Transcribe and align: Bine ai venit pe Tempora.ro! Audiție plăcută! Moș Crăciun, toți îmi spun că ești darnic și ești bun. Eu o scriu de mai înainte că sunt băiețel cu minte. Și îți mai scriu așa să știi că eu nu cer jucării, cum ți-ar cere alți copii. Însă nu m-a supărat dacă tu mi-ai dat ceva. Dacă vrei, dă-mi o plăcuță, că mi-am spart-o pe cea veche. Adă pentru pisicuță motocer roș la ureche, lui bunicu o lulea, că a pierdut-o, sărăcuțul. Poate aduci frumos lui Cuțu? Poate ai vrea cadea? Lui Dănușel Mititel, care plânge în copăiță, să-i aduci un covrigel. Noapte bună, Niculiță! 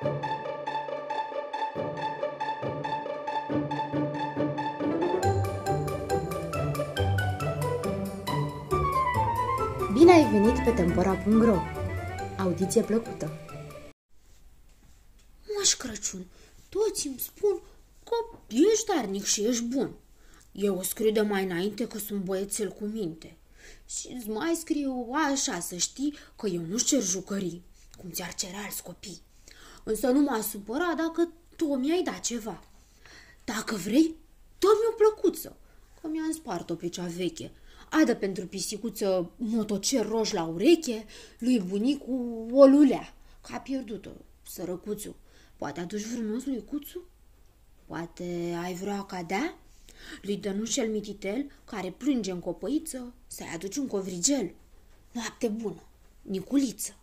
Bine 0.00 0.10
ai 10.12 10.30
venit 10.30 10.64
pe 10.64 10.70
Tempora.ro! 10.70 11.56
Audiție 12.38 12.82
plăcută! 12.82 13.30
Moș 15.56 15.74
Crăciun, 15.74 16.26
toți 16.68 17.06
îmi 17.06 17.18
spun 17.18 17.60
că 18.04 18.38
ești 18.48 18.86
darnic 18.94 19.24
și 19.24 19.44
ești 19.44 19.62
bun. 19.62 19.94
Eu 20.52 20.76
o 20.76 20.82
scriu 20.82 21.10
de 21.10 21.20
mai 21.20 21.44
înainte 21.44 21.86
că 21.86 21.98
sunt 21.98 22.20
băiețel 22.20 22.68
cu 22.68 22.84
minte. 22.84 23.36
Și 23.86 24.08
îți 24.16 24.28
mai 24.28 24.54
scriu 24.60 25.10
așa 25.12 25.60
să 25.60 25.76
știi 25.76 26.14
că 26.36 26.46
eu 26.46 26.62
nu 26.62 26.78
cer 26.78 27.02
jucării, 27.02 27.62
cum 27.96 28.10
ți-ar 28.10 28.34
cere 28.34 28.56
alți 28.56 28.82
copii. 28.82 29.26
Însă 29.88 30.10
nu 30.10 30.20
m-a 30.20 30.40
supărat 30.40 30.96
dacă 30.96 31.32
tu 31.56 31.74
mi-ai 31.74 32.02
dat 32.02 32.20
ceva. 32.20 32.62
Dacă 33.44 33.74
vrei, 33.74 34.14
dă-mi 34.58 34.88
o 34.90 34.94
plăcuță, 34.96 35.56
că 36.00 36.08
mi-am 36.08 36.32
spart-o 36.32 36.74
pe 36.74 36.88
cea 36.88 37.04
veche. 37.06 37.50
Adă 37.90 38.14
pentru 38.14 38.46
pisicuță 38.46 39.30
motocer 39.36 40.06
roș 40.06 40.32
la 40.32 40.44
ureche, 40.44 41.06
lui 41.38 41.60
bunicu 41.60 42.46
o 42.52 42.66
lulea, 42.66 43.14
că 43.40 43.54
a 43.54 43.58
pierdut-o, 43.58 44.10
sărăcuțul. 44.48 45.14
Poate 45.56 45.80
aduci 45.80 46.04
frumos 46.04 46.44
lui 46.44 46.64
Cuțu? 46.64 47.04
Poate 47.86 48.58
ai 48.62 48.74
vrea 48.74 49.02
cadea? 49.02 49.58
Lui 50.22 50.36
Dănușel 50.36 50.90
Mititel, 50.90 51.50
care 51.64 51.90
plânge 51.90 52.30
în 52.30 52.40
copăiță, 52.40 53.14
să-i 53.26 53.50
aduci 53.54 53.76
un 53.76 53.86
covrigel. 53.86 54.54
Noapte 55.12 55.48
bună, 55.48 55.82
Niculiță! 56.22 56.96